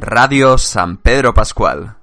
Radio 0.00 0.56
San 0.58 0.98
Pedro 0.98 1.34
Pascual. 1.34 1.97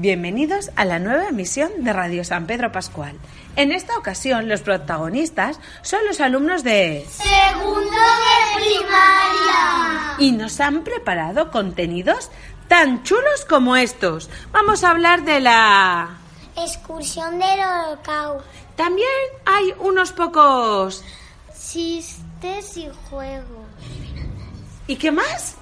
Bienvenidos 0.00 0.70
a 0.76 0.84
la 0.84 1.00
nueva 1.00 1.26
emisión 1.26 1.70
de 1.78 1.92
Radio 1.92 2.22
San 2.22 2.46
Pedro 2.46 2.70
Pascual. 2.70 3.16
En 3.56 3.72
esta 3.72 3.98
ocasión, 3.98 4.48
los 4.48 4.60
protagonistas 4.60 5.58
son 5.82 5.98
los 6.06 6.20
alumnos 6.20 6.62
de... 6.62 7.04
Segundo 7.10 7.90
de 7.90 8.64
primaria. 8.64 10.14
Y 10.18 10.32
nos 10.32 10.60
han 10.60 10.84
preparado 10.84 11.50
contenidos 11.50 12.30
tan 12.68 13.02
chulos 13.02 13.44
como 13.46 13.76
estos. 13.76 14.30
Vamos 14.52 14.84
a 14.84 14.92
hablar 14.92 15.24
de 15.24 15.40
la... 15.40 16.16
Excursión 16.56 17.40
del 17.40 17.58
Holocausto. 17.58 18.44
También 18.76 19.08
hay 19.44 19.74
unos 19.80 20.12
pocos... 20.12 21.04
Chistes 21.52 22.76
y 22.76 22.88
juegos. 23.10 23.66
¿Y 24.86 24.96
qué 24.96 25.10
más? 25.10 25.57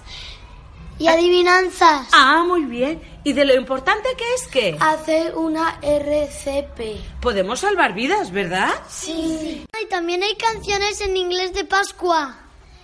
Y 0.99 1.09
adivinanzas. 1.09 2.09
Ah, 2.13 2.43
muy 2.47 2.65
bien. 2.65 3.01
¿Y 3.23 3.33
de 3.35 3.45
lo 3.45 3.55
importante 3.55 4.09
que 4.17 4.25
es 4.35 4.47
que 4.49 4.77
Hacer 4.81 5.37
una 5.37 5.79
RCP. 5.83 7.21
podemos 7.21 7.61
salvar 7.61 7.93
vidas, 7.93 8.31
verdad? 8.31 8.73
Sí. 8.89 9.67
Y 9.83 9.87
también 9.87 10.23
hay 10.23 10.35
canciones 10.37 11.01
en 11.01 11.17
inglés 11.17 11.53
de 11.53 11.65
Pascua. 11.65 12.37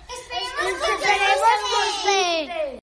Esperemos 0.08 0.80
que 0.82 1.06
tenemos 1.06 2.82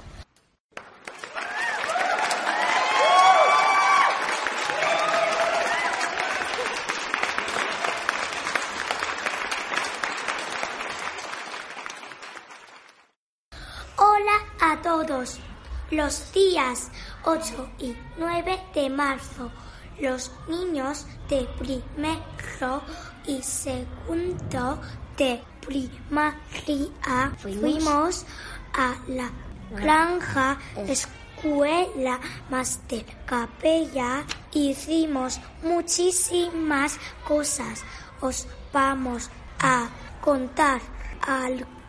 Hola 13.98 14.38
a 14.62 14.79
todos. 14.90 15.38
Los 15.92 16.34
días 16.34 16.90
8 17.24 17.70
y 17.78 17.96
9 18.18 18.60
de 18.74 18.90
marzo, 18.90 19.52
los 20.00 20.32
niños 20.48 21.06
de 21.30 21.48
primero 21.60 22.82
y 23.28 23.42
segundo 23.44 24.82
de 25.16 25.42
primaria 25.66 27.32
fuimos 27.38 28.26
a 28.74 28.96
la 29.08 29.30
granja 29.72 30.58
escuela 30.88 32.20
Master 32.50 33.06
Capella. 33.28 34.26
Hicimos 34.54 35.40
muchísimas 35.62 36.98
cosas. 37.28 37.84
Os 38.22 38.48
vamos 38.74 39.30
a 39.60 39.88
contar 40.22 40.82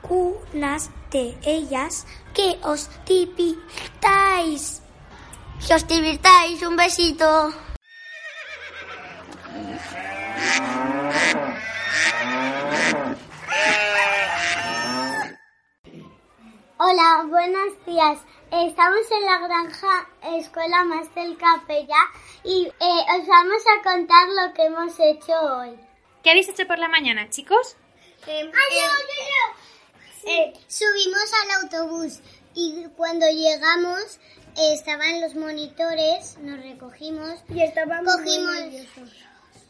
algunas 0.02 0.90
de 1.10 1.36
ellas 1.44 2.06
que 2.34 2.58
os 2.62 2.88
divirtáis. 3.04 4.82
Que 5.66 5.74
os 5.74 5.86
divirtáis, 5.86 6.62
un 6.62 6.76
besito. 6.76 7.52
Hola, 16.78 17.24
buenos 17.28 17.84
días. 17.84 18.18
Estamos 18.50 19.10
en 19.12 19.26
la 19.26 19.38
granja 19.38 20.08
Escuela 20.38 20.82
Master 20.84 21.36
Capella 21.36 22.02
y 22.42 22.66
eh, 22.66 23.04
os 23.16 23.26
vamos 23.28 23.62
a 23.66 23.82
contar 23.82 24.26
lo 24.28 24.54
que 24.54 24.64
hemos 24.64 24.98
hecho 24.98 25.32
hoy. 25.32 25.78
¿Qué 26.24 26.30
habéis 26.30 26.48
hecho 26.48 26.66
por 26.66 26.78
la 26.78 26.88
mañana, 26.88 27.30
chicos? 27.30 27.76
Eh, 28.26 28.50
subimos 30.68 31.32
al 31.42 31.62
autobús 31.62 32.20
y 32.54 32.84
cuando 32.96 33.26
llegamos 33.28 34.18
eh, 34.56 34.74
estaban 34.74 35.20
los 35.20 35.34
monitores, 35.34 36.36
nos 36.38 36.60
recogimos 36.60 37.38
y 37.48 37.72
cogimos, 37.72 38.56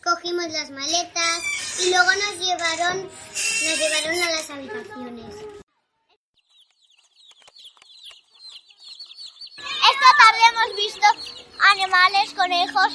cogimos 0.02 0.48
las 0.52 0.70
maletas 0.70 1.42
y 1.80 1.90
luego 1.90 2.10
nos 2.10 2.38
llevaron, 2.38 3.02
nos 3.04 3.78
llevaron 3.78 4.22
a 4.22 4.30
las 4.30 4.50
habitaciones. 4.50 5.34
Esta 9.92 10.10
tarde 10.18 10.40
hemos 10.50 10.76
visto 10.76 11.06
animales, 11.72 12.34
conejos, 12.34 12.94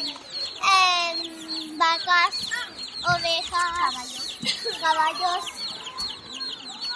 em, 0.74 1.78
vacas, 1.78 2.50
ovejas, 3.04 4.38
caballos, 4.82 5.46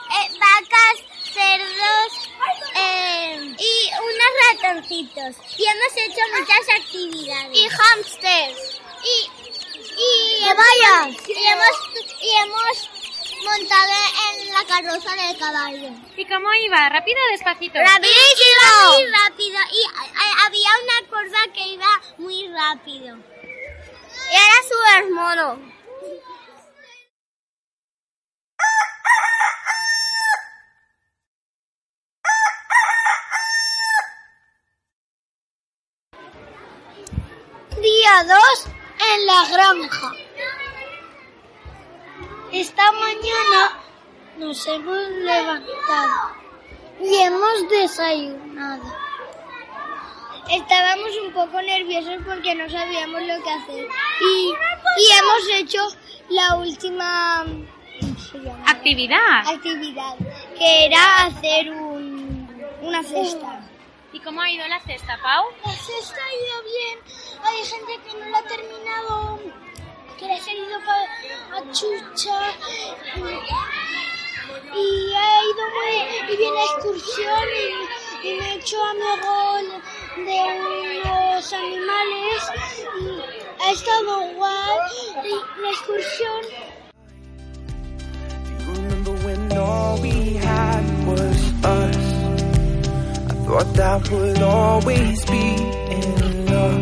eh, 0.09 0.29
vacas, 0.39 0.97
cerdos 1.33 2.29
em, 2.75 3.55
y 3.57 3.89
unos 3.93 4.31
ratoncitos. 4.51 5.35
Y 5.57 5.65
hemos 5.65 5.91
hecho 5.95 6.21
muchas 6.37 6.69
actividades. 6.79 7.57
Y 7.57 7.69
hamsters. 7.69 8.81
Y, 9.03 9.29
y, 9.97 10.45
¡Caballos! 10.45 11.15
y 11.27 11.45
hemos, 11.47 11.75
y 12.21 12.29
hemos 12.43 12.89
montado 13.43 13.93
en 14.27 14.53
la 14.53 14.63
carroza 14.65 15.15
del 15.15 15.37
caballo. 15.37 15.89
¿Y 16.17 16.25
cómo 16.25 16.53
iba? 16.53 16.89
¿Rápido 16.89 17.17
o 17.27 17.31
despacito? 17.31 17.79
¡Rapidísimo! 17.79 18.59
Iba 18.63 18.91
muy 18.91 19.05
rápido 19.11 19.59
y 19.71 19.81
eh, 19.81 20.33
había 20.45 20.69
una 20.83 21.09
cuerda 21.09 21.39
que 21.53 21.67
iba 21.67 22.01
muy 22.17 22.47
rápido. 22.49 23.17
Y 24.31 24.35
era 24.35 24.57
súper 24.67 25.11
mono. 25.11 25.78
2 38.23 38.39
en 39.13 39.25
la 39.25 39.45
granja. 39.51 40.11
Esta 42.51 42.91
mañana 42.91 43.79
nos 44.37 44.67
hemos 44.67 45.07
levantado 45.09 46.31
y 47.01 47.15
hemos 47.15 47.69
desayunado. 47.69 48.83
Estábamos 50.51 51.11
un 51.23 51.33
poco 51.33 51.61
nerviosos 51.61 52.17
porque 52.25 52.55
no 52.55 52.67
sabíamos 52.69 53.21
lo 53.21 53.43
que 53.43 53.49
hacer. 53.51 53.87
Y, 54.21 54.53
y 54.97 55.11
hemos 55.19 55.59
hecho 55.59 55.79
la 56.29 56.55
última. 56.55 57.45
Actividad. 58.67 59.47
actividad, 59.47 60.15
que 60.57 60.85
era 60.85 61.25
hacer 61.25 61.71
un, 61.71 62.47
una 62.81 63.03
cesta. 63.03 63.58
¿Y 64.11 64.19
cómo 64.21 64.41
ha 64.41 64.49
ido 64.49 64.67
la 64.67 64.79
cesta, 64.79 65.19
Pau? 65.21 65.45
La 65.65 65.71
cesta 65.71 66.19
ha 66.23 66.33
ido 66.33 66.63
bien. 66.63 66.99
Hay 67.43 67.63
gente 67.63 67.99
que 68.03 68.17
no 68.17 68.25
la 68.29 68.39
ha 68.39 68.43
terminado, 68.43 69.39
que 70.17 70.27
la 70.27 70.35
ha 70.35 70.39
para 70.85 71.59
a 71.59 71.71
chucha. 71.71 72.53
y 76.27 76.35
vi 76.35 76.49
la 76.49 76.63
excursión 76.63 77.47
y, 78.23 78.37
me 78.37 78.49
he 78.49 78.53
hecho 78.55 78.83
amigo 78.83 79.37
de 80.17 80.39
unos 81.05 81.53
animales 81.53 82.51
y 82.99 83.63
ha 83.63 83.71
estado 83.71 84.21
guay 84.33 84.79
la 85.61 85.69
excursión. 85.69 86.41
Thought 93.49 93.73
that 93.73 94.11
would 94.11 94.41
always 94.43 95.25
be 95.25 95.45
enough. 95.97 96.81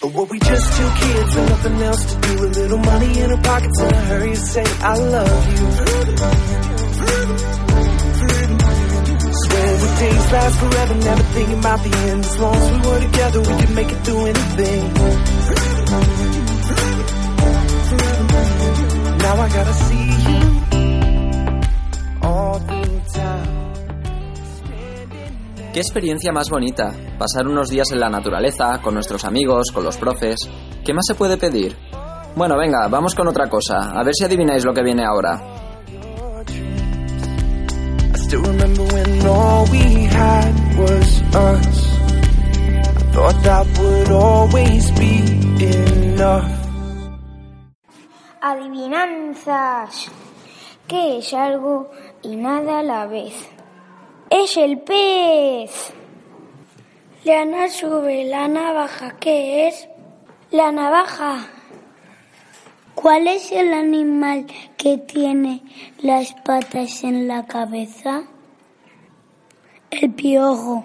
But 0.00 0.12
were 0.14 0.28
we 0.30 0.38
just 0.38 0.66
two 0.76 0.90
kids 1.02 1.36
and 1.38 1.48
nothing 1.48 1.82
else 1.82 2.04
to 2.14 2.20
do? 2.20 2.32
A 2.44 2.50
little 2.60 2.78
money 2.78 3.18
in 3.18 3.32
our 3.32 3.42
pockets 3.42 3.80
and 3.80 3.92
a 3.92 4.00
hurry 4.10 4.30
to 4.30 4.36
say 4.36 4.64
I 4.64 4.94
love 4.96 5.46
you. 5.50 5.66
Swear 9.42 9.70
the 9.82 9.90
days 9.98 10.26
last 10.36 10.56
forever, 10.60 10.94
never 10.94 11.22
thinking 11.34 11.58
about 11.58 11.82
the 11.82 11.96
end. 12.10 12.24
As 12.24 12.38
long 12.38 12.54
as 12.54 12.70
we 12.70 12.78
were 12.88 13.00
together, 13.00 13.40
we 13.40 13.54
could 13.60 13.74
make 13.74 13.90
it 13.90 14.00
through 14.04 14.26
anything. 14.26 14.82
Now 19.18 19.34
I 19.34 19.48
gotta 19.48 19.74
see 19.74 20.06
you 20.30 20.69
Qué 25.72 25.78
experiencia 25.78 26.32
más 26.32 26.50
bonita, 26.50 26.90
pasar 27.16 27.46
unos 27.46 27.70
días 27.70 27.92
en 27.92 28.00
la 28.00 28.08
naturaleza, 28.08 28.80
con 28.82 28.94
nuestros 28.94 29.24
amigos, 29.24 29.70
con 29.72 29.84
los 29.84 29.96
profes. 29.96 30.40
¿Qué 30.84 30.92
más 30.92 31.04
se 31.06 31.14
puede 31.14 31.36
pedir? 31.36 31.76
Bueno, 32.34 32.56
venga, 32.58 32.88
vamos 32.88 33.14
con 33.14 33.28
otra 33.28 33.48
cosa, 33.48 33.92
a 33.92 34.02
ver 34.02 34.12
si 34.12 34.24
adivináis 34.24 34.64
lo 34.64 34.74
que 34.74 34.82
viene 34.82 35.04
ahora. 35.04 35.40
Adivinanzas. 48.40 50.10
¿Qué 50.88 51.18
es 51.18 51.32
algo 51.32 51.92
y 52.22 52.34
nada 52.34 52.80
a 52.80 52.82
la 52.82 53.06
vez? 53.06 53.49
Es 54.30 54.56
el 54.56 54.78
pez. 54.78 55.92
Leana 57.24 57.68
sube 57.68 58.24
la 58.26 58.46
navaja. 58.46 59.16
¿Qué 59.18 59.66
es? 59.66 59.88
La 60.52 60.70
navaja. 60.70 61.48
¿Cuál 62.94 63.26
es 63.26 63.50
el 63.50 63.74
animal 63.74 64.46
que 64.76 64.98
tiene 64.98 65.62
las 66.00 66.32
patas 66.44 67.02
en 67.02 67.26
la 67.26 67.44
cabeza? 67.46 68.22
El 69.90 70.14
piojo. 70.14 70.84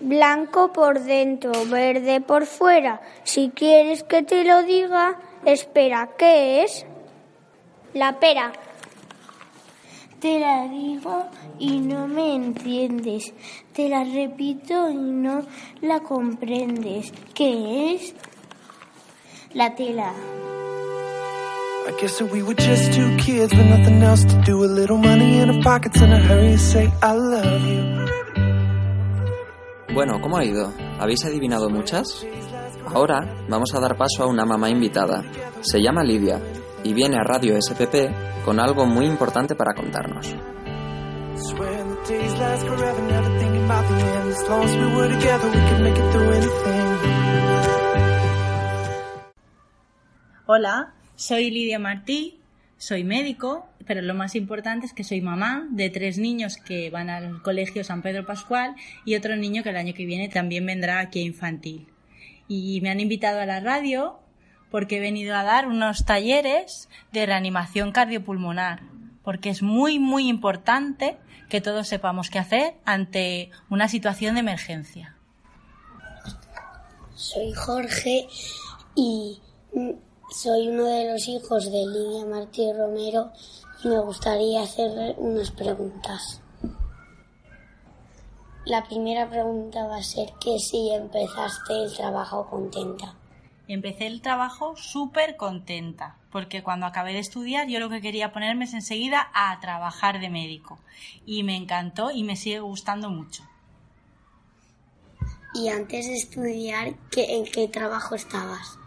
Blanco 0.00 0.72
por 0.72 1.00
dentro, 1.00 1.50
verde 1.66 2.20
por 2.20 2.46
fuera. 2.46 3.00
Si 3.24 3.50
quieres 3.50 4.04
que 4.04 4.22
te 4.22 4.44
lo 4.44 4.62
diga, 4.62 5.18
espera, 5.44 6.10
¿qué 6.16 6.62
es? 6.62 6.86
La 7.94 8.20
pera. 8.20 8.52
Te 10.26 10.40
la 10.40 10.66
digo 10.66 11.30
y 11.60 11.78
no 11.78 12.08
me 12.08 12.34
entiendes. 12.34 13.32
Te 13.72 13.88
la 13.88 14.02
repito 14.02 14.90
y 14.90 14.96
no 14.96 15.42
la 15.82 16.00
comprendes. 16.00 17.12
¿Qué 17.32 17.94
es? 17.94 18.12
La 19.54 19.76
tela. 19.76 20.12
I 21.86 21.92
guess 22.00 22.18
that 22.18 22.32
we 22.32 22.42
were 22.42 22.56
just 22.56 22.92
two 22.92 23.16
kids 23.18 23.54
with 23.54 23.66
nothing 23.66 24.02
else 24.02 24.24
to 24.24 24.34
do. 24.44 24.64
A 24.64 24.66
little 24.66 24.98
money 24.98 25.38
in 25.38 25.48
our 25.48 25.62
pockets 25.62 26.00
and 26.00 26.12
a 26.12 26.18
hurry 26.18 26.54
to 26.54 26.58
say 26.58 26.90
I 27.00 27.12
love 27.12 27.64
you. 27.64 27.84
Bueno, 29.94 30.20
¿cómo 30.20 30.38
ha 30.38 30.44
ido? 30.44 30.72
¿Habéis 30.98 31.24
adivinado 31.24 31.70
muchas? 31.70 32.26
Ahora 32.92 33.32
vamos 33.48 33.72
a 33.76 33.78
dar 33.78 33.96
paso 33.96 34.24
a 34.24 34.26
una 34.26 34.44
mamá 34.44 34.70
invitada. 34.70 35.22
Se 35.60 35.80
llama 35.80 36.02
Lidia 36.02 36.40
y 36.86 36.94
viene 36.94 37.16
a 37.16 37.24
Radio 37.24 37.60
SPP 37.60 38.44
con 38.44 38.60
algo 38.60 38.86
muy 38.86 39.06
importante 39.06 39.56
para 39.56 39.74
contarnos. 39.74 40.32
Hola, 50.46 50.94
soy 51.16 51.50
Lidia 51.50 51.80
Martí, 51.80 52.38
soy 52.76 53.02
médico, 53.02 53.66
pero 53.84 54.00
lo 54.00 54.14
más 54.14 54.36
importante 54.36 54.86
es 54.86 54.92
que 54.92 55.02
soy 55.02 55.20
mamá 55.20 55.66
de 55.72 55.90
tres 55.90 56.18
niños 56.18 56.56
que 56.56 56.90
van 56.90 57.10
al 57.10 57.42
colegio 57.42 57.82
San 57.82 58.00
Pedro 58.00 58.24
Pascual 58.24 58.76
y 59.04 59.16
otro 59.16 59.34
niño 59.36 59.64
que 59.64 59.70
el 59.70 59.76
año 59.76 59.92
que 59.92 60.06
viene 60.06 60.28
también 60.28 60.64
vendrá 60.64 61.00
aquí 61.00 61.18
a 61.18 61.22
infantil. 61.22 61.88
Y 62.46 62.80
me 62.80 62.90
han 62.90 63.00
invitado 63.00 63.40
a 63.40 63.46
la 63.46 63.58
radio 63.58 64.20
porque 64.70 64.96
he 64.96 65.00
venido 65.00 65.36
a 65.36 65.42
dar 65.42 65.66
unos 65.66 66.04
talleres 66.04 66.88
de 67.12 67.26
reanimación 67.26 67.92
cardiopulmonar, 67.92 68.82
porque 69.22 69.50
es 69.50 69.62
muy, 69.62 69.98
muy 69.98 70.28
importante 70.28 71.18
que 71.48 71.60
todos 71.60 71.88
sepamos 71.88 72.30
qué 72.30 72.38
hacer 72.38 72.74
ante 72.84 73.50
una 73.70 73.88
situación 73.88 74.34
de 74.34 74.40
emergencia. 74.40 75.16
Soy 77.14 77.52
Jorge 77.52 78.28
y 78.94 79.40
soy 80.30 80.68
uno 80.68 80.84
de 80.86 81.12
los 81.12 81.28
hijos 81.28 81.70
de 81.70 81.86
Lidia 81.86 82.26
Martí 82.26 82.72
Romero 82.72 83.32
y 83.84 83.88
me 83.88 84.00
gustaría 84.00 84.62
hacerle 84.62 85.14
unas 85.18 85.50
preguntas. 85.50 86.40
La 88.64 88.84
primera 88.84 89.30
pregunta 89.30 89.86
va 89.86 89.98
a 89.98 90.02
ser 90.02 90.32
que 90.40 90.58
si 90.58 90.90
empezaste 90.90 91.84
el 91.84 91.94
trabajo 91.94 92.48
contenta. 92.50 93.14
Empecé 93.68 94.06
el 94.06 94.22
trabajo 94.22 94.76
súper 94.76 95.36
contenta, 95.36 96.16
porque 96.30 96.62
cuando 96.62 96.86
acabé 96.86 97.12
de 97.12 97.18
estudiar 97.18 97.66
yo 97.66 97.80
lo 97.80 97.90
que 97.90 98.00
quería 98.00 98.32
ponerme 98.32 98.64
es 98.66 98.74
enseguida 98.74 99.28
a 99.34 99.58
trabajar 99.60 100.20
de 100.20 100.30
médico. 100.30 100.78
Y 101.24 101.42
me 101.42 101.56
encantó 101.56 102.10
y 102.12 102.22
me 102.22 102.36
sigue 102.36 102.60
gustando 102.60 103.10
mucho. 103.10 103.42
Y 105.54 105.68
antes 105.68 106.06
de 106.06 106.14
estudiar, 106.14 106.94
¿qué- 107.10 107.36
¿en 107.36 107.44
qué 107.44 107.66
trabajo 107.66 108.14
estabas? 108.14 108.78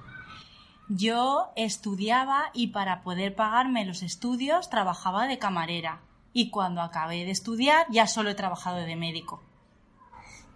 Yo 0.88 1.50
estudiaba 1.56 2.50
y 2.54 2.68
para 2.68 3.02
poder 3.02 3.36
pagarme 3.36 3.86
los 3.86 4.02
estudios 4.02 4.70
trabajaba 4.70 5.28
de 5.28 5.38
camarera. 5.40 6.00
Y 6.32 6.52
cuando 6.52 6.82
acabé 6.82 7.26
de 7.26 7.32
estudiar 7.32 7.86
ya 7.90 8.08
solo 8.08 8.30
he 8.30 8.36
trabajado 8.36 8.78
de 8.78 8.96
médico. 8.96 9.42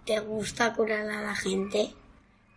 ¿Te 0.05 0.19
gusta 0.19 0.74
curar 0.74 1.09
a 1.09 1.21
la 1.21 1.36
gente? 1.36 1.93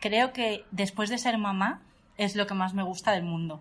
Creo 0.00 0.32
que 0.32 0.64
después 0.70 1.10
de 1.10 1.18
ser 1.18 1.38
mamá 1.38 1.82
es 2.18 2.36
lo 2.36 2.46
que 2.46 2.54
más 2.54 2.74
me 2.74 2.82
gusta 2.82 3.12
del 3.12 3.24
mundo. 3.24 3.60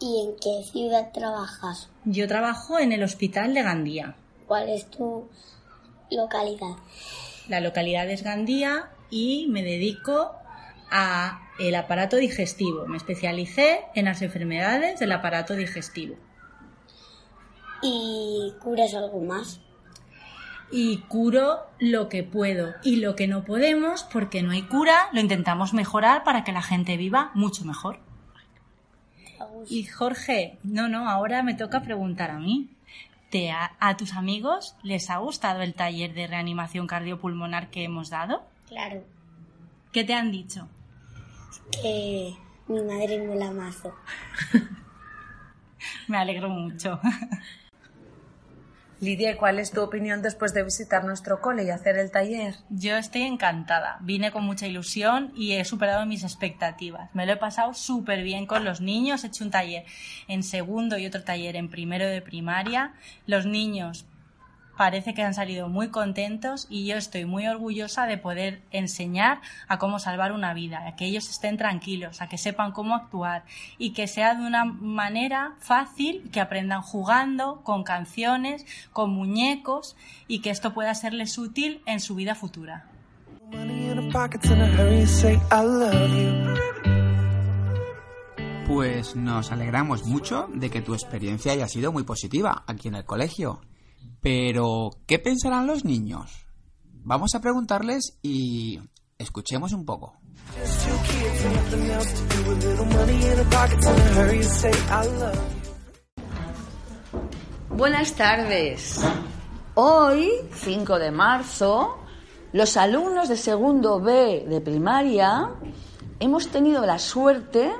¿Y 0.00 0.26
en 0.26 0.36
qué 0.36 0.70
ciudad 0.70 1.12
trabajas? 1.12 1.90
Yo 2.04 2.26
trabajo 2.26 2.78
en 2.78 2.92
el 2.92 3.02
hospital 3.02 3.52
de 3.54 3.62
Gandía. 3.62 4.14
¿Cuál 4.46 4.68
es 4.70 4.86
tu 4.90 5.28
localidad? 6.10 6.76
La 7.48 7.60
localidad 7.60 8.08
es 8.08 8.22
Gandía 8.22 8.90
y 9.10 9.46
me 9.48 9.62
dedico 9.62 10.32
a 10.90 11.40
el 11.58 11.74
aparato 11.74 12.16
digestivo. 12.16 12.86
Me 12.86 12.96
especialicé 12.96 13.84
en 13.94 14.06
las 14.06 14.22
enfermedades 14.22 14.98
del 14.98 15.12
aparato 15.12 15.54
digestivo. 15.54 16.16
¿Y 17.82 18.54
curas 18.62 18.94
algo 18.94 19.20
más? 19.20 19.60
Y 20.72 20.98
curo 21.08 21.58
lo 21.80 22.08
que 22.08 22.22
puedo 22.22 22.74
y 22.84 22.96
lo 22.96 23.16
que 23.16 23.26
no 23.26 23.44
podemos, 23.44 24.04
porque 24.04 24.42
no 24.42 24.52
hay 24.52 24.62
cura, 24.62 25.08
lo 25.12 25.20
intentamos 25.20 25.72
mejorar 25.74 26.22
para 26.24 26.44
que 26.44 26.52
la 26.52 26.62
gente 26.62 26.96
viva 26.96 27.30
mucho 27.34 27.64
mejor. 27.64 27.98
Y 29.68 29.84
Jorge, 29.84 30.58
no, 30.62 30.88
no, 30.88 31.08
ahora 31.08 31.42
me 31.42 31.54
toca 31.54 31.82
preguntar 31.82 32.30
a 32.30 32.38
mí. 32.38 32.68
¿Te 33.30 33.50
ha- 33.50 33.72
¿A 33.80 33.96
tus 33.96 34.14
amigos 34.14 34.74
les 34.82 35.08
ha 35.10 35.16
gustado 35.18 35.62
el 35.62 35.74
taller 35.74 36.14
de 36.14 36.26
reanimación 36.26 36.86
cardiopulmonar 36.86 37.70
que 37.70 37.84
hemos 37.84 38.10
dado? 38.10 38.42
Claro, 38.68 39.02
¿Qué 39.92 40.04
te 40.04 40.14
han 40.14 40.30
dicho? 40.30 40.68
que 41.82 42.34
mi 42.68 42.80
madre 42.82 43.24
mola 43.26 43.50
mazo. 43.52 43.94
Me 46.08 46.16
alegro 46.16 46.48
mucho. 46.48 47.00
Lidia, 49.00 49.38
¿cuál 49.38 49.58
es 49.58 49.70
tu 49.70 49.80
opinión 49.80 50.20
después 50.20 50.52
de 50.52 50.62
visitar 50.62 51.04
nuestro 51.04 51.40
cole 51.40 51.64
y 51.64 51.70
hacer 51.70 51.96
el 51.96 52.10
taller? 52.10 52.56
Yo 52.68 52.96
estoy 52.98 53.22
encantada. 53.22 53.96
Vine 54.02 54.30
con 54.30 54.44
mucha 54.44 54.66
ilusión 54.66 55.32
y 55.34 55.52
he 55.52 55.64
superado 55.64 56.04
mis 56.04 56.22
expectativas. 56.22 57.08
Me 57.14 57.24
lo 57.24 57.32
he 57.32 57.36
pasado 57.38 57.72
súper 57.72 58.22
bien 58.22 58.44
con 58.44 58.62
los 58.62 58.82
niños. 58.82 59.24
He 59.24 59.28
hecho 59.28 59.44
un 59.44 59.50
taller 59.50 59.86
en 60.28 60.42
segundo 60.42 60.98
y 60.98 61.06
otro 61.06 61.22
taller 61.22 61.56
en 61.56 61.70
primero 61.70 62.06
de 62.06 62.20
primaria. 62.20 62.92
Los 63.26 63.46
niños 63.46 64.04
parece 64.80 65.12
que 65.12 65.22
han 65.22 65.34
salido 65.34 65.68
muy 65.68 65.88
contentos 65.88 66.66
y 66.70 66.86
yo 66.86 66.96
estoy 66.96 67.26
muy 67.26 67.46
orgullosa 67.46 68.06
de 68.06 68.16
poder 68.16 68.62
enseñar 68.70 69.42
a 69.68 69.78
cómo 69.78 69.98
salvar 69.98 70.32
una 70.32 70.54
vida, 70.54 70.86
a 70.86 70.96
que 70.96 71.04
ellos 71.04 71.28
estén 71.28 71.58
tranquilos, 71.58 72.22
a 72.22 72.30
que 72.30 72.38
sepan 72.38 72.72
cómo 72.72 72.94
actuar 72.94 73.44
y 73.76 73.92
que 73.92 74.06
sea 74.06 74.34
de 74.34 74.46
una 74.46 74.64
manera 74.64 75.52
fácil, 75.58 76.30
que 76.32 76.40
aprendan 76.40 76.80
jugando, 76.80 77.60
con 77.62 77.84
canciones, 77.84 78.64
con 78.90 79.10
muñecos 79.10 79.96
y 80.26 80.40
que 80.40 80.48
esto 80.48 80.72
pueda 80.72 80.94
serles 80.94 81.36
útil 81.36 81.82
en 81.84 82.00
su 82.00 82.14
vida 82.14 82.34
futura. 82.34 82.86
Pues 88.66 89.14
nos 89.14 89.52
alegramos 89.52 90.06
mucho 90.06 90.48
de 90.54 90.70
que 90.70 90.80
tu 90.80 90.94
experiencia 90.94 91.52
haya 91.52 91.68
sido 91.68 91.92
muy 91.92 92.04
positiva 92.04 92.64
aquí 92.66 92.88
en 92.88 92.94
el 92.94 93.04
colegio. 93.04 93.60
Pero, 94.22 94.90
¿qué 95.06 95.18
pensarán 95.18 95.66
los 95.66 95.84
niños? 95.84 96.46
Vamos 97.02 97.34
a 97.34 97.40
preguntarles 97.40 98.18
y 98.22 98.78
escuchemos 99.16 99.72
un 99.72 99.86
poco. 99.86 100.14
Buenas 107.70 108.12
tardes. 108.12 109.00
Hoy, 109.74 110.30
5 110.52 110.98
de 110.98 111.10
marzo, 111.10 111.96
los 112.52 112.76
alumnos 112.76 113.28
de 113.28 113.36
segundo 113.38 114.00
B 114.00 114.44
de 114.46 114.60
primaria 114.60 115.54
hemos 116.18 116.48
tenido 116.48 116.84
la 116.84 116.98
suerte 116.98 117.72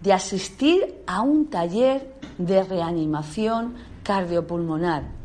de 0.00 0.12
asistir 0.12 1.02
a 1.08 1.22
un 1.22 1.50
taller 1.50 2.14
de 2.38 2.62
reanimación 2.62 3.74
cardiopulmonar 4.04 5.23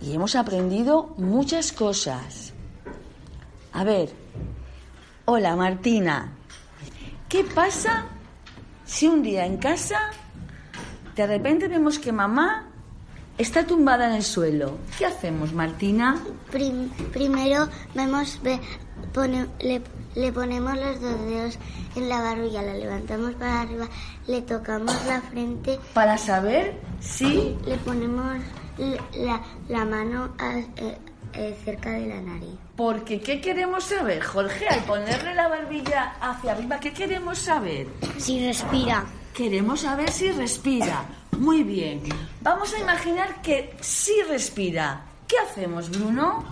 y 0.00 0.12
hemos 0.14 0.34
aprendido 0.36 1.14
muchas 1.18 1.72
cosas. 1.72 2.52
A 3.72 3.84
ver, 3.84 4.10
hola 5.24 5.56
Martina, 5.56 6.32
¿qué 7.28 7.44
pasa 7.44 8.06
si 8.84 9.06
un 9.06 9.22
día 9.22 9.44
en 9.46 9.58
casa 9.58 9.98
de 11.14 11.26
repente 11.26 11.68
vemos 11.68 11.98
que 11.98 12.12
mamá 12.12 12.66
está 13.36 13.66
tumbada 13.66 14.08
en 14.08 14.14
el 14.16 14.22
suelo? 14.22 14.78
¿Qué 14.98 15.06
hacemos, 15.06 15.52
Martina? 15.52 16.16
Prim- 16.50 16.90
primero 17.12 17.68
vemos, 17.94 18.40
ve- 18.42 18.60
pone- 19.12 19.48
le, 19.60 19.82
le 20.14 20.32
ponemos 20.32 20.74
los 20.76 21.00
dos 21.00 21.20
dedos 21.26 21.58
en 21.96 22.08
la 22.08 22.20
barbilla, 22.22 22.62
la 22.62 22.74
levantamos 22.74 23.34
para 23.34 23.62
arriba, 23.62 23.88
le 24.26 24.42
tocamos 24.42 24.94
la 25.06 25.20
frente. 25.20 25.78
Para 25.92 26.16
saber 26.16 26.80
si... 27.00 27.56
Le 27.66 27.76
ponemos 27.78 28.36
la, 28.78 29.40
la 29.68 29.84
mano 29.84 30.34
a- 30.38 30.58
eh, 30.58 30.98
eh, 31.34 31.56
cerca 31.64 31.90
de 31.90 32.06
la 32.06 32.20
nariz. 32.20 32.56
Porque, 32.76 33.20
¿qué 33.20 33.40
queremos 33.40 33.84
saber, 33.84 34.22
Jorge? 34.22 34.68
Al 34.68 34.80
ponerle 34.84 35.34
la 35.34 35.48
barbilla 35.48 36.14
hacia 36.20 36.52
arriba, 36.52 36.78
¿qué 36.80 36.92
queremos 36.92 37.38
saber? 37.38 37.86
Si 38.18 38.44
respira. 38.46 39.04
Queremos 39.34 39.80
saber 39.80 40.10
si 40.10 40.30
respira. 40.32 41.04
Muy 41.38 41.62
bien. 41.62 42.02
Vamos 42.40 42.72
a 42.74 42.78
imaginar 42.80 43.40
que 43.42 43.76
sí 43.80 44.12
respira. 44.28 45.02
¿Qué 45.28 45.36
hacemos, 45.38 45.90
Bruno? 45.90 46.44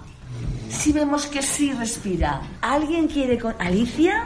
Si 0.70 0.92
vemos 0.92 1.26
que 1.26 1.42
sí 1.42 1.72
respira. 1.72 2.42
¿Alguien 2.60 3.08
quiere 3.08 3.38
con... 3.38 3.54
¿Alicia? 3.58 4.24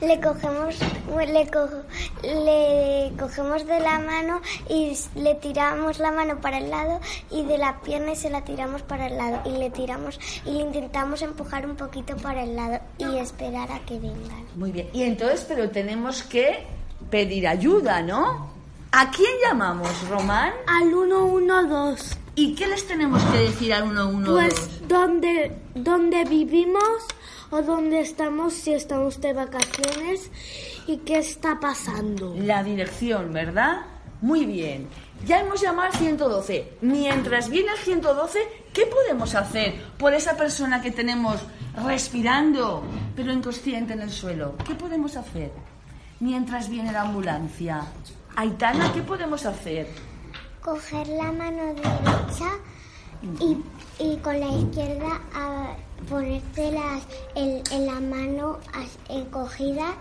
Le 0.00 0.20
cogemos, 0.20 0.76
le, 1.16 1.46
co- 1.50 1.82
le 2.22 3.12
cogemos 3.18 3.66
de 3.66 3.80
la 3.80 3.98
mano 4.00 4.40
y 4.68 4.96
le 5.14 5.34
tiramos 5.36 5.98
la 5.98 6.10
mano 6.12 6.40
para 6.40 6.58
el 6.58 6.70
lado 6.70 7.00
y 7.30 7.42
de 7.44 7.58
la 7.58 7.80
pierna 7.80 8.12
y 8.12 8.16
se 8.16 8.30
la 8.30 8.42
tiramos 8.44 8.82
para 8.82 9.06
el 9.06 9.16
lado 9.16 9.40
y 9.46 9.56
le 9.58 9.70
tiramos 9.70 10.18
y 10.44 10.50
le 10.50 10.60
intentamos 10.62 11.22
empujar 11.22 11.66
un 11.66 11.76
poquito 11.76 12.16
para 12.16 12.42
el 12.42 12.54
lado 12.56 12.80
y 12.98 13.16
esperar 13.18 13.70
a 13.72 13.80
que 13.80 13.98
vengan. 13.98 14.44
Muy 14.56 14.72
bien. 14.72 14.88
Y 14.92 15.02
entonces, 15.04 15.44
pero 15.48 15.70
tenemos 15.70 16.22
que 16.22 16.66
pedir 17.10 17.46
ayuda, 17.48 18.02
¿no? 18.02 18.53
¿A 18.96 19.10
quién 19.10 19.32
llamamos, 19.42 19.90
Román? 20.08 20.52
Al 20.68 20.84
112. 20.84 22.16
¿Y 22.36 22.54
qué 22.54 22.68
les 22.68 22.86
tenemos 22.86 23.20
que 23.24 23.38
decir 23.38 23.74
al 23.74 23.90
112? 23.90 24.30
Pues 24.30 24.86
dónde, 24.86 25.58
dónde 25.74 26.22
vivimos 26.22 27.02
o 27.50 27.60
dónde 27.60 28.00
estamos 28.00 28.54
si 28.54 28.72
estamos 28.72 29.20
de 29.20 29.32
vacaciones 29.32 30.30
y 30.86 30.98
qué 30.98 31.18
está 31.18 31.58
pasando. 31.58 32.36
La 32.38 32.62
dirección, 32.62 33.32
¿verdad? 33.32 33.80
Muy 34.20 34.46
bien. 34.46 34.86
Ya 35.26 35.40
hemos 35.40 35.60
llamado 35.60 35.90
al 35.90 35.98
112. 35.98 36.74
Mientras 36.82 37.50
viene 37.50 37.72
el 37.72 37.78
112, 37.78 38.38
¿qué 38.72 38.86
podemos 38.86 39.34
hacer 39.34 39.74
por 39.98 40.14
esa 40.14 40.36
persona 40.36 40.80
que 40.80 40.92
tenemos 40.92 41.40
respirando, 41.84 42.84
pero 43.16 43.32
inconsciente 43.32 43.94
en 43.94 44.02
el 44.02 44.12
suelo? 44.12 44.54
¿Qué 44.64 44.76
podemos 44.76 45.16
hacer 45.16 45.50
mientras 46.20 46.68
viene 46.68 46.92
la 46.92 47.02
ambulancia? 47.02 47.88
Aitana, 48.36 48.92
¿qué 48.92 49.02
podemos 49.02 49.44
hacer? 49.46 49.86
Coger 50.60 51.06
la 51.08 51.30
mano 51.32 51.62
derecha 51.74 52.50
y, 53.40 53.58
y 54.02 54.16
con 54.18 54.38
la 54.40 54.48
izquierda 54.48 55.20
a 55.34 55.76
ponerte 56.08 56.72
las, 56.72 57.02
el- 57.36 57.62
en 57.70 57.86
la 57.86 58.00
mano 58.00 58.58
encogida 59.08 59.94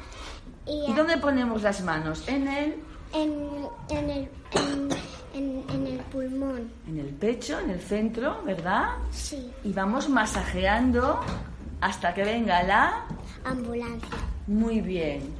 y, 0.65 0.85
¿Y 0.87 0.91
a- 0.91 0.95
dónde 0.95 1.17
ponemos 1.17 1.61
las 1.61 1.81
manos? 1.83 2.27
En 2.27 2.47
el, 2.47 2.75
en, 3.13 3.67
en 3.89 4.09
el, 4.09 4.29
en, 4.51 4.89
en- 5.33 5.65
en 5.69 5.87
el 5.87 5.99
pulmón. 6.11 6.71
en 6.87 6.99
el 6.99 7.07
pecho, 7.09 7.59
en 7.59 7.69
el 7.69 7.81
centro, 7.81 8.41
¿verdad? 8.43 8.89
Sí, 9.11 9.51
Y 9.63 9.73
vamos 9.73 10.09
masajeando 10.09 11.19
hasta 11.81 12.13
que 12.13 12.23
venga 12.23 12.63
la... 12.63 13.05
ambulancia. 13.45 14.07
Muy 14.47 14.81
bien. 14.81 15.33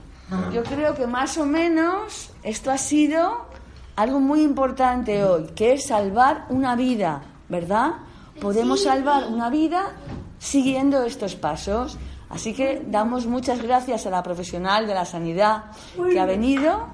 Yo 0.52 0.64
creo 0.64 0.96
que 0.96 1.06
más 1.06 1.38
o 1.38 1.46
menos 1.46 2.32
esto 2.44 2.72
ha 2.72 2.78
sido 2.78 3.46
algo 3.96 4.20
muy 4.20 4.42
importante 4.42 5.24
hoy, 5.24 5.48
que 5.56 5.74
es 5.74 5.88
salvar 5.88 6.46
una 6.50 6.76
vida, 6.76 7.22
¿verdad? 7.50 7.94
Podemos 8.42 8.84
salvar 8.84 9.28
una 9.28 9.50
vida 9.50 9.92
siguiendo 10.40 11.04
estos 11.04 11.36
pasos. 11.36 11.98
Así 12.30 12.54
que 12.54 12.84
damos 12.88 13.28
muchas 13.28 13.62
gracias 13.62 14.08
a 14.08 14.10
la 14.10 14.24
profesional 14.24 14.88
de 14.88 14.96
la 14.96 15.06
sanidad 15.06 15.66
que 16.12 16.20
ha 16.20 16.26
venido 16.26 16.88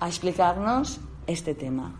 a 0.00 0.08
explicarnos 0.08 1.00
este 1.26 1.54
tema. 1.54 1.92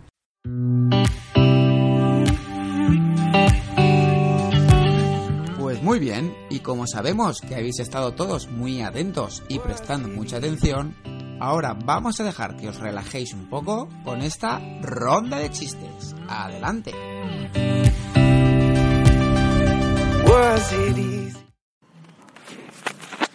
Muy 5.91 5.99
bien, 5.99 6.37
y 6.49 6.61
como 6.61 6.87
sabemos 6.87 7.41
que 7.41 7.57
habéis 7.57 7.81
estado 7.81 8.15
todos 8.15 8.49
muy 8.49 8.81
atentos 8.81 9.43
y 9.49 9.59
prestando 9.59 10.07
mucha 10.07 10.37
atención, 10.37 10.95
ahora 11.41 11.77
vamos 11.85 12.21
a 12.21 12.23
dejar 12.23 12.57
que 12.57 12.69
os 12.69 12.79
relajéis 12.79 13.35
un 13.35 13.51
poco 13.51 13.89
con 14.05 14.23
esta 14.23 14.61
ronda 14.83 15.39
de 15.39 15.51
chistes. 15.51 16.15
Adelante. 16.29 16.93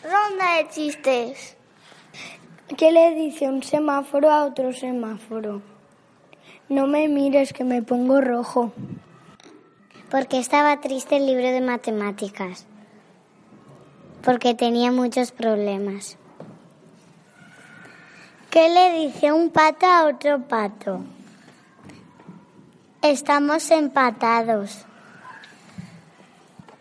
Ronda 0.01 0.55
de 0.55 0.69
chistes. 0.69 1.57
¿Qué 2.77 2.89
le 2.93 3.15
dice 3.15 3.49
un 3.49 3.63
semáforo 3.63 4.31
a 4.31 4.45
otro 4.45 4.71
semáforo? 4.71 5.61
No 6.69 6.87
me 6.87 7.09
mires 7.09 7.51
que 7.51 7.65
me 7.65 7.81
pongo 7.81 8.21
rojo. 8.21 8.71
Porque 10.09 10.39
estaba 10.39 10.79
triste 10.81 11.17
el 11.17 11.25
libro 11.25 11.47
de 11.47 11.61
matemáticas. 11.61 12.65
Porque 14.23 14.53
tenía 14.53 14.91
muchos 14.91 15.31
problemas. 15.31 16.17
¿Qué 18.49 18.69
le 18.69 18.99
dice 18.99 19.31
un 19.31 19.49
pato 19.49 19.85
a 19.85 20.05
otro 20.05 20.41
pato? 20.47 21.01
Estamos 23.01 23.69
empatados. 23.71 24.85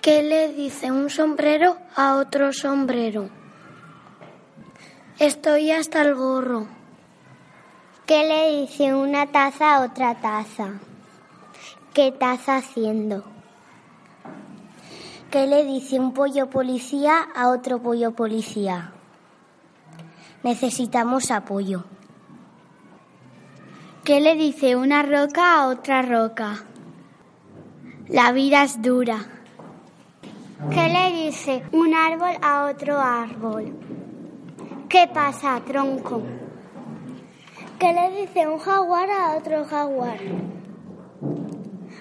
¿Qué 0.01 0.23
le 0.23 0.53
dice 0.53 0.93
un 0.93 1.11
sombrero 1.11 1.77
a 1.97 2.17
otro 2.17 2.53
sombrero? 2.53 3.31
Estoy 5.19 5.71
hasta 5.71 6.03
el 6.03 6.15
gorro. 6.15 6.67
¿Qué 8.07 8.27
le 8.27 8.61
dice 8.61 8.95
una 8.95 9.27
taza 9.27 9.77
a 9.77 9.81
otra 9.81 10.15
taza? 10.15 10.75
¿Qué 11.95 12.11
taza 12.11 12.57
haciendo? 12.57 13.23
¿Qué 15.31 15.47
le 15.47 15.65
dice 15.65 16.01
un 16.01 16.13
pollo 16.13 16.51
policía 16.51 17.21
a 17.37 17.51
otro 17.51 17.81
pollo 17.81 18.11
policía? 18.11 18.91
Necesitamos 20.43 21.31
apoyo. 21.31 21.85
¿Qué 24.03 24.21
le 24.21 24.35
dice 24.35 24.75
una 24.75 25.05
roca 25.05 25.55
a 25.55 25.69
otra 25.69 26.03
roca? 26.03 26.65
La 28.09 28.33
vida 28.33 28.65
es 28.65 28.83
dura. 28.83 29.27
¿Qué 30.73 30.89
le 30.89 31.27
dice 31.27 31.63
un 31.71 31.95
árbol 31.95 32.37
a 32.43 32.65
otro 32.65 32.99
árbol? 32.99 33.73
¿Qué 34.89 35.09
pasa, 35.15 35.63
tronco? 35.65 36.23
¿Qué 37.79 37.93
le 37.93 38.23
dice 38.23 38.49
un 38.49 38.59
jaguar 38.59 39.09
a 39.11 39.37
otro 39.37 39.65
jaguar? 39.65 40.19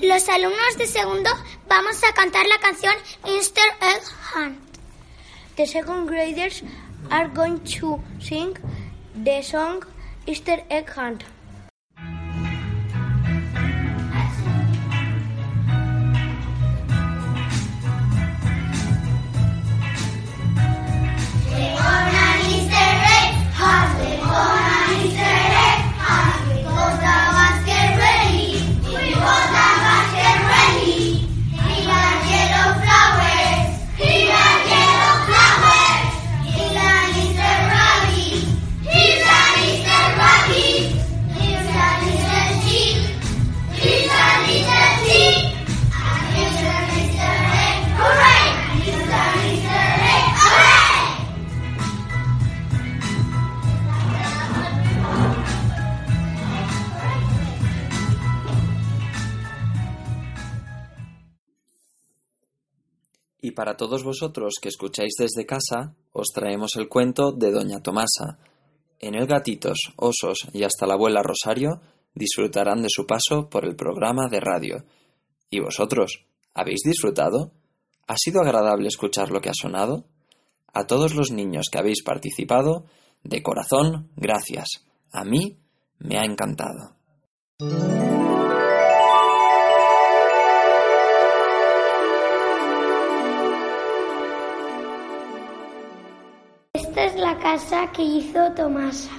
Los 0.00 0.28
alumnos 0.28 0.78
de 0.78 0.86
segundo 0.86 1.28
vamos 1.68 2.04
a 2.04 2.12
cantar 2.12 2.46
la 2.46 2.58
canción 2.58 2.94
Easter 3.26 3.64
Egg 3.80 4.02
Hunt. 4.32 4.58
The 5.56 5.66
second 5.66 6.06
graders 6.06 6.62
are 7.10 7.28
going 7.28 7.58
to 7.80 8.00
sing 8.20 8.56
the 9.24 9.42
song 9.42 9.84
Easter 10.24 10.62
Egg 10.70 10.88
Hunt. 10.90 11.24
Para 63.58 63.76
todos 63.76 64.04
vosotros 64.04 64.54
que 64.62 64.68
escucháis 64.68 65.14
desde 65.18 65.44
casa, 65.44 65.96
os 66.12 66.28
traemos 66.32 66.76
el 66.76 66.88
cuento 66.88 67.32
de 67.32 67.50
Doña 67.50 67.82
Tomasa. 67.82 68.38
En 69.00 69.16
el 69.16 69.26
gatitos, 69.26 69.78
osos 69.96 70.46
y 70.52 70.62
hasta 70.62 70.86
la 70.86 70.94
abuela 70.94 71.24
Rosario 71.24 71.80
disfrutarán 72.14 72.82
de 72.82 72.88
su 72.88 73.04
paso 73.04 73.50
por 73.50 73.64
el 73.64 73.74
programa 73.74 74.28
de 74.30 74.38
radio. 74.38 74.84
¿Y 75.50 75.58
vosotros? 75.58 76.24
¿Habéis 76.54 76.82
disfrutado? 76.84 77.50
¿Ha 78.06 78.14
sido 78.16 78.42
agradable 78.42 78.86
escuchar 78.86 79.32
lo 79.32 79.40
que 79.40 79.48
ha 79.48 79.60
sonado? 79.60 80.04
A 80.72 80.86
todos 80.86 81.16
los 81.16 81.32
niños 81.32 81.66
que 81.68 81.78
habéis 81.78 82.04
participado, 82.04 82.84
de 83.24 83.42
corazón, 83.42 84.12
gracias. 84.14 84.86
A 85.10 85.24
mí 85.24 85.58
me 85.98 86.16
ha 86.16 86.22
encantado. 86.22 86.94
Casa 97.48 97.90
que 97.92 98.02
hizo 98.02 98.52
Tomasa, 98.52 99.12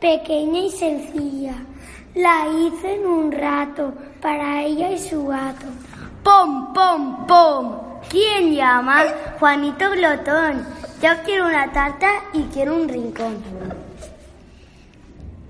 pequeña 0.00 0.62
y 0.62 0.70
sencilla. 0.70 1.54
La 2.16 2.48
hice 2.48 2.94
en 2.94 3.06
un 3.06 3.30
rato 3.30 3.92
para 4.20 4.64
ella 4.64 4.90
y 4.90 4.98
su 4.98 5.24
gato. 5.24 5.66
¡Pom, 6.24 6.72
pom, 6.72 7.24
pom! 7.28 7.78
¿Quién 8.10 8.56
llama? 8.56 9.04
Juanito 9.38 9.92
Glotón. 9.92 10.66
Yo 11.00 11.10
quiero 11.24 11.46
una 11.46 11.70
tarta 11.70 12.08
y 12.32 12.42
quiero 12.52 12.74
un 12.74 12.88
rincón. 12.88 13.36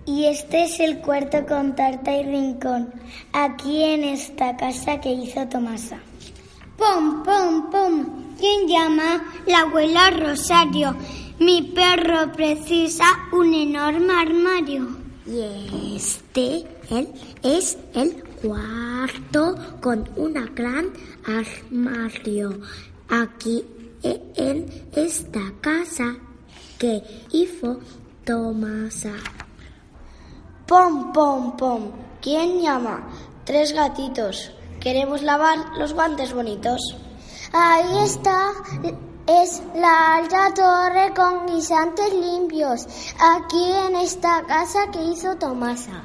Y 0.04 0.26
este 0.26 0.64
es 0.64 0.80
el 0.80 0.98
cuarto 0.98 1.46
con 1.46 1.74
tarta 1.74 2.12
y 2.12 2.24
rincón, 2.24 2.92
aquí 3.32 3.84
en 3.84 4.04
esta 4.04 4.54
casa 4.54 5.00
que 5.00 5.12
hizo 5.12 5.48
Tomasa. 5.48 5.96
¡Pom, 6.76 7.22
pom, 7.22 7.70
pom! 7.70 8.06
¿Quién 8.38 8.68
llama? 8.68 9.24
La 9.46 9.60
abuela 9.60 10.10
Rosario. 10.10 10.94
Mi 11.40 11.62
perro 11.62 12.32
precisa 12.32 13.04
un 13.32 13.54
enorme 13.54 14.12
armario. 14.12 14.88
Y 15.24 15.94
este 15.96 16.66
él, 16.90 17.08
es 17.42 17.78
el 17.94 18.24
cuarto 18.42 19.54
con 19.80 20.08
una 20.16 20.46
gran 20.46 20.90
armario. 21.24 22.60
Aquí 23.08 23.64
e- 24.02 24.20
en 24.34 24.66
esta 24.96 25.40
casa 25.60 26.16
que 26.78 27.02
hizo 27.30 27.78
Tomasa. 28.24 29.12
Pom, 30.66 31.12
pom, 31.12 31.56
pom. 31.56 31.92
¿Quién 32.20 32.60
llama? 32.60 33.08
Tres 33.44 33.72
gatitos. 33.72 34.50
Queremos 34.80 35.22
lavar 35.22 35.58
los 35.78 35.92
guantes 35.92 36.32
bonitos. 36.32 36.80
Ahí 37.52 38.04
está. 38.04 38.52
Es 39.28 39.62
la 39.74 40.16
alta 40.16 40.54
torre 40.54 41.12
con 41.14 41.44
guisantes 41.46 42.14
limpios. 42.14 42.86
Aquí 43.20 43.72
en 43.86 43.96
esta 43.96 44.42
casa 44.46 44.90
que 44.90 45.04
hizo 45.04 45.36
Tomasa. 45.36 46.02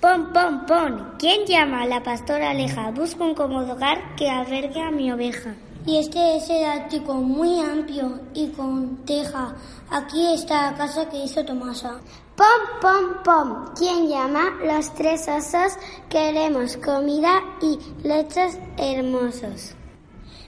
Pom, 0.00 0.32
pom, 0.32 0.64
pom. 0.64 1.10
¿Quién 1.18 1.44
llama? 1.44 1.84
La 1.84 2.02
pastora 2.02 2.52
Aleja. 2.52 2.90
Busco 2.92 3.22
un 3.22 3.34
cómodo 3.34 3.74
hogar 3.74 4.16
que 4.16 4.30
albergue 4.30 4.80
a 4.80 4.90
mi 4.90 5.12
oveja. 5.12 5.54
Y 5.84 5.98
este 5.98 6.38
es 6.38 6.48
el 6.48 6.64
ático 6.64 7.12
muy 7.12 7.60
amplio 7.60 8.18
y 8.32 8.48
con 8.48 9.04
teja. 9.04 9.54
Aquí 9.90 10.32
está 10.32 10.70
la 10.70 10.78
casa 10.78 11.06
que 11.10 11.18
hizo 11.18 11.44
Tomasa. 11.44 12.00
Pom, 12.34 12.80
pom, 12.80 13.22
pom. 13.22 13.74
¿Quién 13.76 14.08
llama? 14.08 14.56
Los 14.64 14.94
tres 14.94 15.28
osos 15.28 15.74
queremos 16.08 16.78
comida 16.78 17.42
y 17.60 17.78
lechos 18.08 18.56
hermosos. 18.78 19.74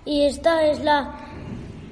Y 0.07 0.25
esta 0.25 0.63
es 0.63 0.83
la 0.83 1.26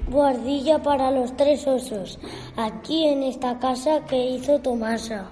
guardilla 0.07 0.81
para 0.81 1.11
los 1.11 1.35
tres 1.35 1.65
osos, 1.67 2.19
aquí 2.55 3.07
en 3.07 3.23
esta 3.23 3.59
casa 3.59 4.05
que 4.05 4.17
hizo 4.17 4.59
Tomasa. 4.59 5.29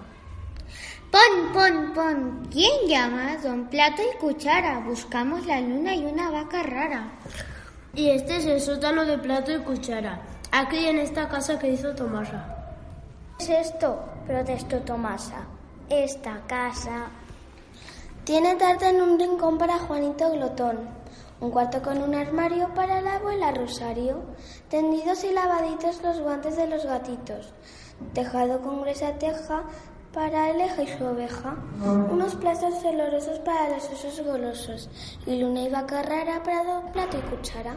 Pon, 1.12 1.54
pon, 1.54 1.94
pon. 1.94 2.48
¿Quién 2.52 2.88
llama? 2.88 3.38
Don 3.44 3.68
Plato 3.68 4.02
y 4.02 4.18
Cuchara. 4.18 4.80
Buscamos 4.80 5.46
la 5.46 5.62
luna 5.62 5.94
y 5.94 6.06
una 6.06 6.32
vaca 6.32 6.64
rara. 6.64 7.12
Y 7.94 8.10
este 8.10 8.38
es 8.38 8.46
el 8.48 8.60
sótano 8.60 9.06
de 9.06 9.20
Plato 9.20 9.52
y 9.52 9.60
Cuchara, 9.60 10.20
aquí 10.52 10.88
en 10.88 10.98
esta 10.98 11.30
casa 11.30 11.60
que 11.60 11.70
hizo 11.70 11.94
Tomasa. 11.94 12.44
¿Qué 13.38 13.44
es 13.44 13.68
esto? 13.68 14.04
protestó 14.26 14.80
Tomasa. 14.80 15.46
Esta 15.90 16.42
casa. 16.48 17.12
Tiene 18.24 18.56
tarta 18.56 18.90
en 18.90 19.02
un 19.02 19.20
rincón 19.20 19.60
para 19.60 19.78
Juanito 19.78 20.32
Glotón, 20.32 20.80
un 21.40 21.52
cuarto 21.52 21.82
con 21.82 22.02
un 22.02 22.16
armario 22.16 22.74
para 22.74 23.02
la 23.02 23.16
abuela 23.16 23.52
Rosario, 23.52 24.22
tendidos 24.70 25.24
y 25.24 25.32
lavaditos 25.34 26.02
los 26.04 26.20
guantes 26.20 26.56
de 26.58 26.68
los 26.68 26.86
gatitos, 26.86 27.54
tejado 28.14 28.62
con 28.62 28.82
gruesa 28.82 29.14
teja 29.20 29.64
para 30.14 30.52
el 30.52 30.62
eje 30.62 30.84
y 30.84 30.98
su 30.98 31.04
oveja, 31.06 31.56
unos 32.12 32.36
platos 32.36 32.84
olorosos 32.86 33.40
para 33.40 33.70
los 33.70 33.84
osos 33.90 34.22
golosos 34.26 34.90
y 35.26 35.40
luna 35.40 35.62
y 35.64 35.70
vaca 35.70 36.04
rara 36.04 36.42
para 36.44 36.64
don 36.64 36.92
plato 36.92 37.18
y 37.18 37.22
cuchara. 37.36 37.76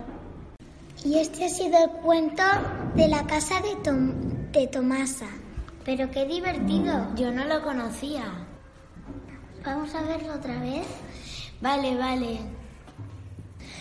Y 1.05 1.19
este 1.19 1.45
ha 1.45 1.49
sido 1.49 1.79
el 1.83 1.91
cuento 2.03 2.43
de 2.95 3.09
la 3.09 3.27
casa 3.27 3.61
de, 3.61 3.77
Tom- 3.83 4.51
de 4.53 4.67
Tomasa. 4.67 5.27
Pero 5.85 6.11
qué 6.11 6.25
divertido. 6.25 7.15
Yo 7.15 7.31
no 7.31 7.45
lo 7.45 7.63
conocía. 7.63 8.25
¿Vamos 9.65 9.95
a 9.95 10.03
verlo 10.03 10.35
otra 10.35 10.59
vez? 10.59 10.87
Vale, 11.61 11.97
vale. 11.97 12.39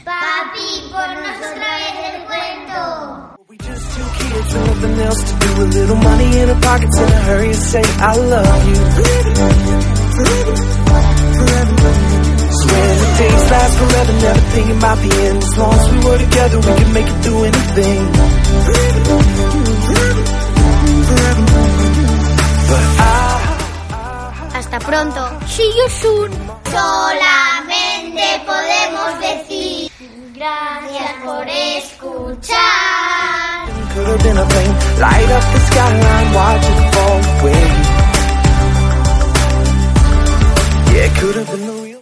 Papi, 0.05 0.69
ponnos 0.91 1.37
otra 1.49 1.69
vez 1.81 1.95
el 2.13 2.17
cuento. 2.29 2.79
We 3.47 3.57
just 3.57 3.85
two 3.95 4.07
kids 4.19 4.53
nothing 4.53 4.99
else 5.01 5.21
to 5.23 5.33
do. 5.39 5.49
A 5.55 5.67
little 5.77 5.95
money 5.95 6.29
in 6.41 6.49
our 6.49 6.61
pockets 6.61 6.97
in 6.99 7.09
a 7.09 7.21
hurry 7.27 7.47
to 7.47 7.53
say 7.55 7.81
I 7.81 8.15
love 8.15 8.67
you. 8.69 8.75
Swear 12.61 12.89
the 13.01 13.09
days 13.17 13.45
last 13.49 13.77
forever, 13.79 14.13
never 14.21 14.43
thinking 14.53 14.77
about 14.77 14.97
the 14.99 15.11
end. 15.25 15.37
As 15.41 15.57
long 15.57 15.73
as 15.73 15.91
we 15.91 15.97
were 16.05 16.19
together, 16.19 16.57
we 16.59 16.71
could 16.77 16.93
make 16.93 17.07
it 17.07 17.17
through 17.23 17.43
anything. 17.45 18.01
But 22.69 22.83
I 22.99 23.55
Hasta 24.53 24.79
pronto. 24.79 25.23
See 25.47 25.71
you 25.79 25.89
soon. 25.89 26.31
Solamente 26.71 28.23
podemos 28.45 29.19
decir 29.19 29.54
gracias 30.45 31.11
por 31.23 31.47
escuchar. 31.47 32.55
could 33.93 34.07
have 34.07 34.23
been 34.23 34.37
a 34.37 34.45
plane. 34.45 34.75
Light 34.99 35.29
up 35.31 35.45
the 35.53 35.59
skyline, 35.67 36.33
watch 36.33 36.65
it 36.71 36.93
fall 36.93 37.21
away. 37.39 37.65
Yeah, 40.91 41.05
it 41.05 41.13
could 41.19 41.35
have 41.35 41.49
been 41.51 41.65
the 41.65 41.73
real. 41.83 42.01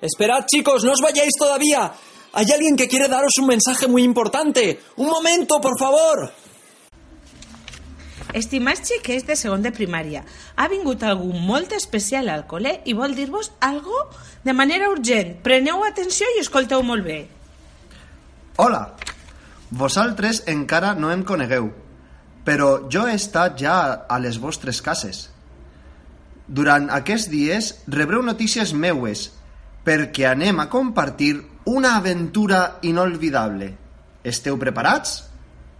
Esperad, 0.00 0.46
chicos, 0.46 0.84
no 0.84 0.92
os 0.92 1.00
vayáis 1.02 1.34
todavía. 1.36 1.92
Hay 2.32 2.46
alguien 2.52 2.76
que 2.76 2.86
quiere 2.86 3.08
daros 3.08 3.32
un 3.40 3.46
mensaje 3.46 3.88
muy 3.88 4.04
importante. 4.04 4.80
Un 4.96 5.08
momento, 5.08 5.60
por 5.60 5.76
favor. 5.78 6.32
Estimats 8.36 8.84
xiquets 8.88 9.24
de 9.24 9.36
segon 9.36 9.62
de 9.64 9.72
primària, 9.72 10.24
ha 10.56 10.68
vingut 10.68 11.02
algú 11.02 11.32
molt 11.32 11.72
especial 11.72 12.28
al 12.28 12.44
col·le 12.50 12.74
i 12.84 12.94
vol 12.96 13.14
dir-vos 13.16 13.52
algo 13.64 14.04
de 14.44 14.52
manera 14.52 14.90
urgent. 14.92 15.38
Preneu 15.42 15.84
atenció 15.84 16.28
i 16.36 16.42
escolteu 16.42 16.82
molt 16.82 17.04
bé. 17.04 17.18
Hola! 18.58 18.82
Vosaltres 19.70 20.42
encara 20.48 20.94
no 20.96 21.12
em 21.12 21.22
conegueu, 21.24 21.70
però 22.44 22.88
jo 22.88 23.06
he 23.06 23.16
estat 23.16 23.58
ja 23.60 23.78
a 24.08 24.18
les 24.20 24.38
vostres 24.40 24.80
cases. 24.84 25.28
Durant 26.48 26.88
aquests 26.88 27.28
dies 27.28 27.74
rebreu 27.92 28.22
notícies 28.24 28.72
meues 28.72 29.28
perquè 29.84 30.30
anem 30.30 30.60
a 30.60 30.68
compartir 30.72 31.34
una 31.68 31.96
aventura 31.96 32.78
inolvidable. 32.82 33.74
Esteu 34.24 34.56
preparats? 34.60 35.27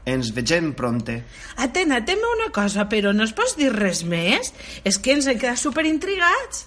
Ens 0.08 0.30
vegem 0.32 0.70
pronte. 0.76 1.18
Atent, 1.60 1.92
atent 1.92 2.22
una 2.24 2.48
cosa, 2.54 2.86
però 2.88 3.12
no 3.12 3.26
es 3.26 3.34
pots 3.36 3.56
dir 3.58 3.68
res 3.74 4.04
més? 4.08 4.54
És 4.88 4.96
que 4.96 5.12
ens 5.18 5.28
hem 5.28 5.36
quedat 5.40 5.60
superintrigats. 5.60 6.64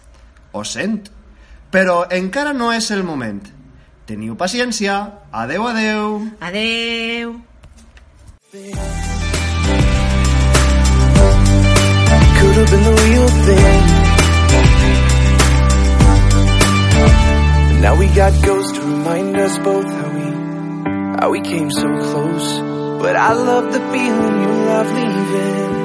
Ho 0.54 0.62
sent, 0.68 1.08
però 1.74 2.04
encara 2.14 2.54
no 2.54 2.70
és 2.76 2.92
el 2.94 3.02
moment. 3.08 3.42
Teniu 4.06 4.36
paciència. 4.38 4.98
Adeu, 5.32 5.66
adeu. 5.68 6.20
Adeu. 6.44 7.40
Could 12.42 12.56
have 12.58 12.70
been 12.72 12.84
the 12.84 12.96
real 13.06 13.28
thing. 13.46 13.84
And 17.72 17.82
now 17.82 17.96
we 17.96 18.08
got 18.08 18.34
ghosts 18.44 18.78
to 18.78 18.82
remind 18.82 19.38
us 19.38 19.58
both 19.60 19.86
how 19.86 20.10
we, 20.12 20.28
how 21.22 21.30
we 21.32 21.42
came 21.42 21.72
so 21.72 21.88
close. 21.88 22.71
But 23.02 23.16
I 23.16 23.34
love 23.34 23.74
the 23.74 23.80
feeling 23.92 24.42
you 24.44 24.54
love 24.68 24.86
leaving. 24.92 25.81